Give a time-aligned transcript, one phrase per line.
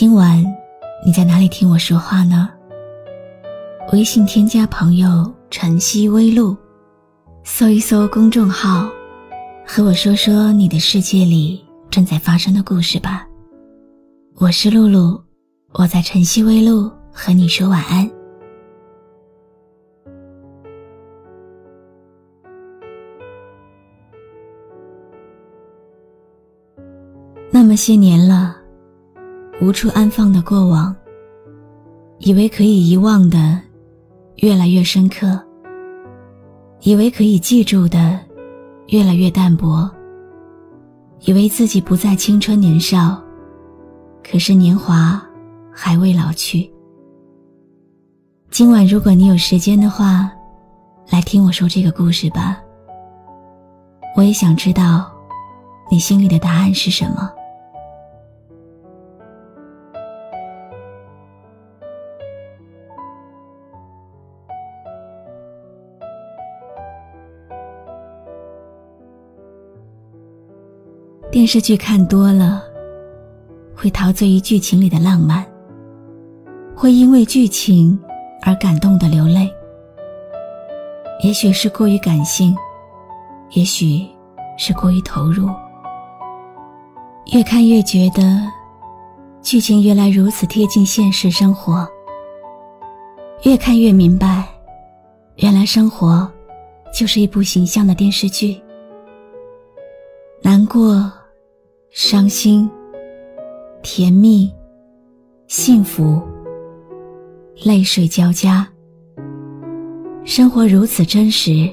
[0.00, 0.44] 今晚
[1.04, 2.48] 你在哪里听我说话呢？
[3.92, 6.56] 微信添加朋友“晨曦微露”，
[7.42, 8.88] 搜一搜公众号，
[9.66, 13.26] 和我说说你的世界里正在发生的故事吧。
[14.36, 15.20] 我是露露，
[15.72, 18.08] 我在晨曦微露和你说晚安。
[27.50, 28.57] 那么些年了。
[29.60, 30.94] 无处安放的过往，
[32.18, 33.60] 以为可以遗忘的，
[34.36, 35.36] 越来越深刻；
[36.82, 38.20] 以为可以记住的，
[38.88, 39.90] 越来越淡薄；
[41.22, 43.20] 以为自己不再青春年少，
[44.22, 45.20] 可是年华
[45.72, 46.70] 还未老去。
[48.52, 50.30] 今晚，如果你有时间的话，
[51.10, 52.60] 来听我说这个故事吧。
[54.14, 55.10] 我也想知道，
[55.90, 57.28] 你心里的答案是什么。
[71.38, 72.64] 电视剧看多了，
[73.72, 75.46] 会陶醉于剧情里的浪漫，
[76.74, 77.96] 会因为剧情
[78.42, 79.48] 而感动的流泪。
[81.22, 82.56] 也许是过于感性，
[83.50, 84.04] 也许
[84.56, 85.48] 是过于投入。
[87.32, 88.42] 越看越觉得，
[89.40, 91.88] 剧情原来如此贴近现实生活。
[93.44, 94.42] 越看越明白，
[95.36, 96.28] 原来生活
[96.92, 98.60] 就是一部形象的电视剧。
[100.42, 101.08] 难过。
[101.90, 102.70] 伤心、
[103.82, 104.52] 甜蜜、
[105.46, 106.22] 幸福，
[107.64, 108.68] 泪水交加。
[110.24, 111.68] 生活如此真实，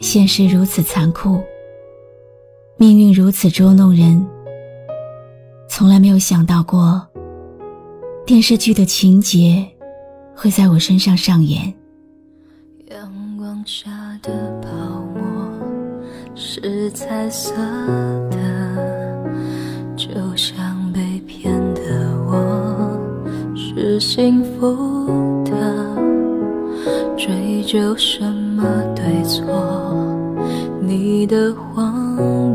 [0.00, 1.40] 现实如此残酷，
[2.78, 4.26] 命运如此捉弄人。
[5.68, 7.06] 从来没有想到过，
[8.24, 9.64] 电视剧的情节
[10.34, 11.72] 会在我身上上演。
[12.90, 13.90] 阳光下
[14.22, 14.68] 的泡
[15.14, 15.22] 沫
[16.34, 17.54] 是彩色
[18.30, 18.41] 的。
[24.14, 25.56] 幸福的，
[27.16, 28.62] 追究什么
[28.94, 29.42] 对错？
[30.82, 32.51] 你的谎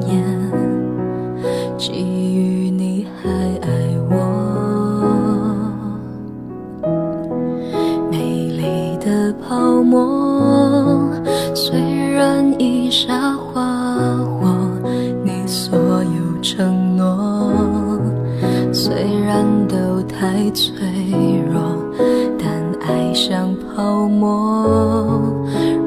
[23.18, 25.20] 像泡沫，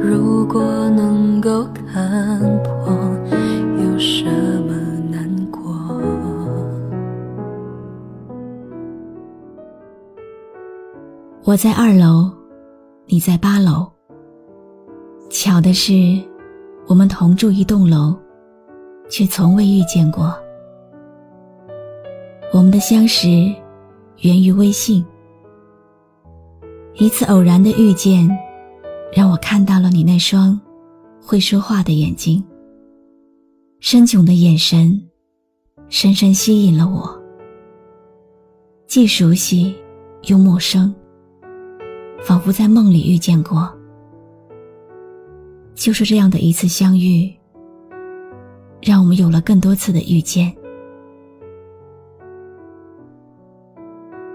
[0.02, 0.60] 如果
[0.90, 2.92] 能够看破，
[3.78, 4.24] 有什
[4.66, 4.74] 么
[5.12, 5.62] 难过？
[11.44, 12.28] 我在二楼，
[13.06, 13.88] 你在八楼。
[15.30, 16.20] 巧的是，
[16.88, 18.12] 我们同住一栋楼，
[19.08, 20.34] 却从未遇见过。
[22.52, 23.28] 我们的相识
[24.18, 25.06] 源于微信，
[27.00, 28.28] 一次偶然的遇见，
[29.10, 30.60] 让我看到了你那双
[31.18, 32.44] 会说话的眼睛，
[33.80, 35.00] 深炯的眼神，
[35.88, 37.18] 深深吸引了我。
[38.86, 39.74] 既熟悉
[40.24, 40.94] 又陌生，
[42.22, 43.72] 仿佛在梦里遇见过。
[45.74, 47.32] 就是这样的一次相遇，
[48.82, 50.54] 让我们有了更多次的遇见。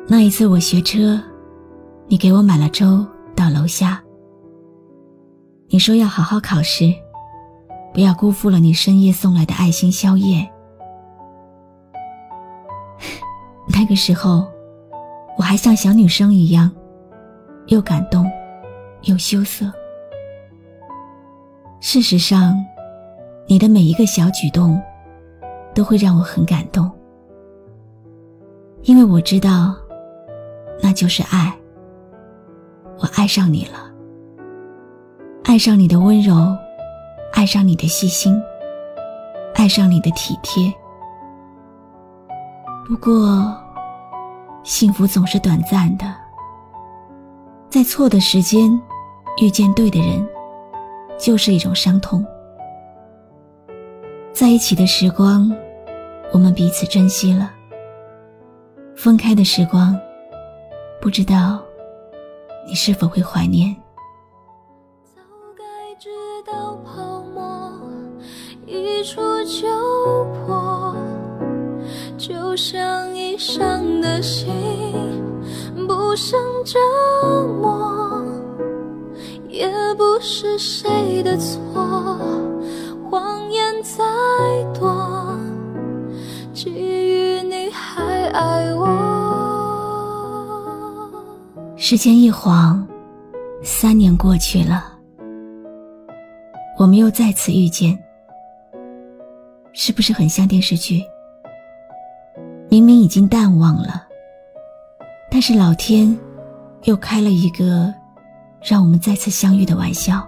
[0.07, 1.21] 那一次我学车，
[2.07, 3.05] 你给我买了粥
[3.35, 4.01] 到楼下。
[5.67, 6.93] 你说要好好考试，
[7.93, 10.47] 不要辜负了你深夜送来的爱心宵夜。
[13.67, 14.47] 那个时候，
[15.37, 16.71] 我还像小女生一样，
[17.67, 18.31] 又感动，
[19.03, 19.65] 又羞涩。
[21.81, 22.55] 事实上，
[23.47, 24.79] 你的每一个小举动，
[25.73, 26.89] 都会让我很感动，
[28.83, 29.75] 因为我知道。
[30.83, 31.51] 那就是爱。
[32.97, 33.91] 我爱上你了，
[35.43, 36.33] 爱上你的温柔，
[37.33, 38.41] 爱上你的细心，
[39.53, 40.73] 爱上你的体贴。
[42.87, 43.53] 不过，
[44.63, 46.05] 幸福总是短暂的，
[47.69, 48.71] 在错的时间
[49.41, 50.25] 遇见对的人，
[51.17, 52.25] 就是一种伤痛。
[54.31, 55.51] 在一起的时光，
[56.31, 57.49] 我们彼此珍惜了；
[58.95, 59.99] 分开的时光，
[61.01, 61.64] 不知道
[62.67, 63.75] 你是否会怀念。
[65.03, 65.21] 早
[65.55, 65.63] 该
[65.99, 66.09] 知
[66.45, 67.71] 道泡沫
[68.65, 70.95] 一触就破，
[72.17, 74.51] 就像已伤的心
[75.87, 76.79] 不胜折
[77.61, 78.23] 磨，
[79.47, 81.59] 也不是谁的错，
[83.09, 84.03] 谎言再
[84.77, 85.37] 多，
[86.51, 89.04] 基于你还爱我。
[91.87, 92.83] 时间一晃，
[93.61, 94.85] 三年过去了，
[96.79, 97.95] 我们又再次遇见，
[99.71, 101.03] 是不是很像电视剧？
[102.71, 104.03] 明明已经淡忘了，
[105.29, 106.17] 但是老天
[106.85, 107.93] 又开了一个
[108.63, 110.27] 让我们再次相遇的玩笑。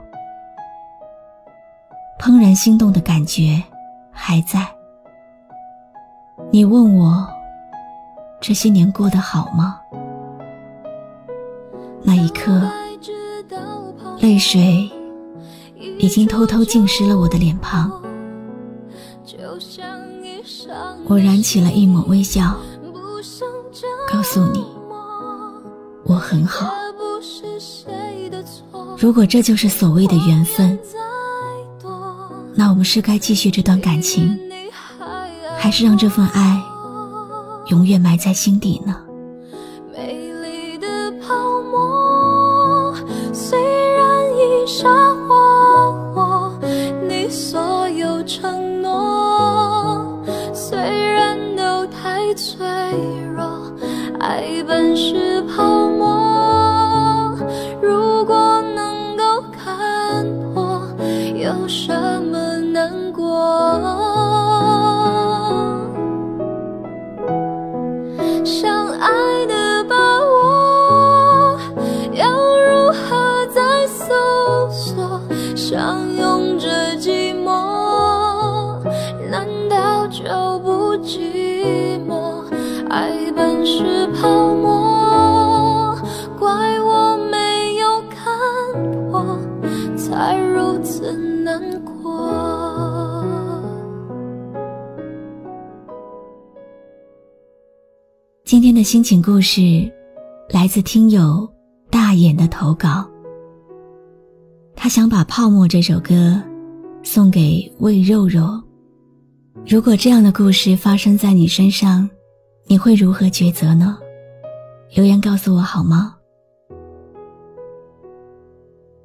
[2.20, 3.64] 怦然心动的感觉
[4.12, 4.64] 还在。
[6.52, 7.28] 你问我
[8.40, 9.80] 这些年过得好吗？
[12.08, 12.62] 那一刻，
[14.22, 14.90] 泪水
[16.00, 17.92] 已经偷偷浸湿了我的脸庞。
[21.04, 22.56] 我燃起了一抹微笑，
[24.10, 24.64] 告诉你，
[26.06, 26.72] 我很好。
[28.98, 30.80] 如果这就是所谓的缘分，
[32.56, 34.40] 那我们是该继续这段感情，
[35.58, 36.64] 还是让这份爱
[37.68, 38.96] 永远埋在心底呢？
[98.78, 99.92] 的心情故事
[100.52, 101.52] 来自听友
[101.90, 103.10] 大眼的投稿。
[104.76, 106.40] 他想把《泡沫》这首歌
[107.02, 108.62] 送给魏肉肉。
[109.66, 112.08] 如果这样的故事发生在你身上，
[112.68, 113.98] 你会如何抉择呢？
[114.94, 116.16] 留言告诉我好吗？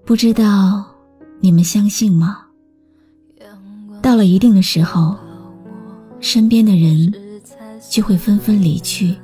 [0.05, 0.85] 不知道
[1.41, 2.45] 你们相信吗？
[4.03, 5.17] 到了一定的时候，
[6.21, 7.11] 身边的人
[7.89, 9.17] 就会纷纷离去。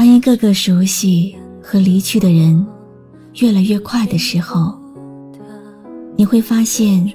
[0.00, 2.66] 当一个个熟悉和离去的人
[3.34, 4.74] 越来越快的时候，
[6.16, 7.12] 你会发现，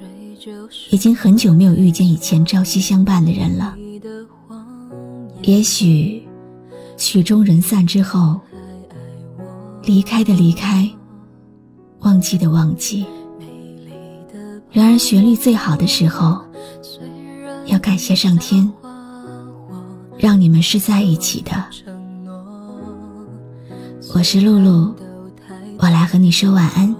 [0.91, 3.75] 已经很久没有遇见以前朝夕相伴的人了。
[5.41, 6.23] 也许，
[6.95, 8.39] 曲终人散之后，
[9.81, 10.87] 离开的离开，
[12.01, 13.03] 忘记的忘记。
[14.69, 16.39] 然而，旋律最好的时候，
[17.65, 18.71] 要感谢上天，
[20.19, 21.51] 让你们是在一起的。
[24.13, 24.93] 我是露露，
[25.77, 26.95] 我来和你说晚安。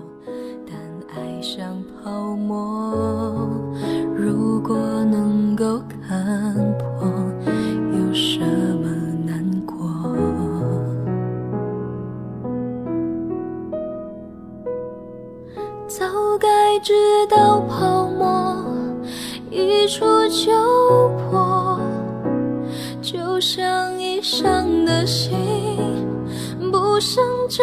[27.05, 27.61] 不胜折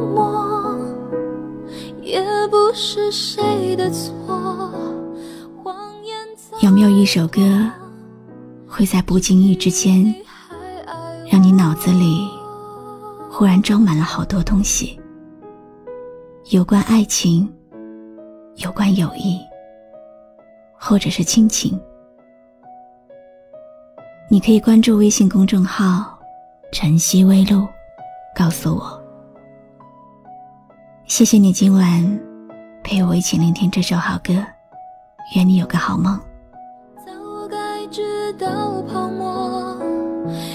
[0.00, 0.76] 磨，
[2.02, 4.10] 也不是谁的错。
[5.62, 6.16] 谎言
[6.60, 7.40] 有没有一首歌，
[8.66, 10.12] 会在不经意之间，
[11.30, 12.28] 让你脑子里
[13.30, 14.98] 忽然装满了好多东西？
[16.50, 17.48] 有关爱情，
[18.56, 19.38] 有关友谊，
[20.76, 21.80] 或者是亲情。
[24.28, 26.18] 你可以关注微信公众号
[26.74, 27.64] “晨曦微露”。
[28.34, 29.00] 告诉我，
[31.06, 32.20] 谢谢你今晚
[32.82, 34.34] 陪我一起聆听这首好歌，
[35.36, 36.18] 愿你有个好梦。
[37.06, 37.12] 早
[37.48, 39.76] 该知道泡沫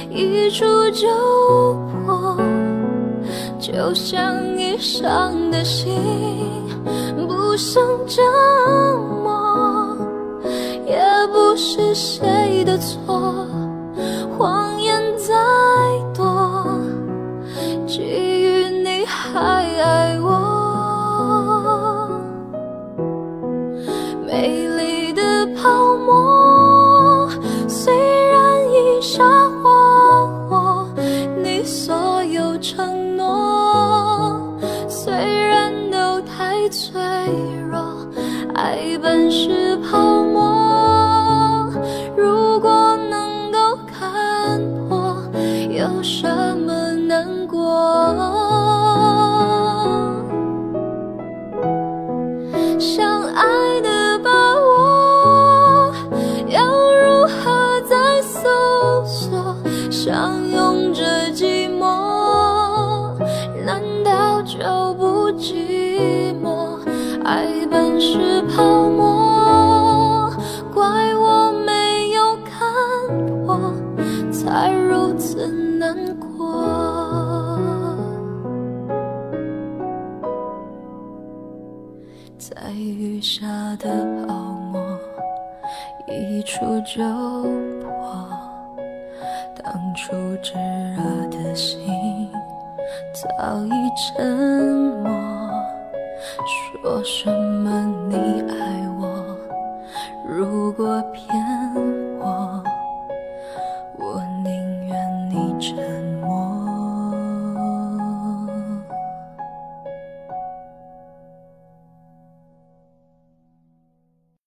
[0.09, 1.07] 一触就
[2.05, 2.37] 破，
[3.57, 5.95] 就像已伤的心，
[7.29, 8.21] 不胜折
[9.23, 9.97] 磨，
[10.85, 10.99] 也
[11.31, 13.47] 不是谁的错，
[47.79, 48.38] 我
[93.37, 94.25] 早已沉
[95.03, 95.18] 默。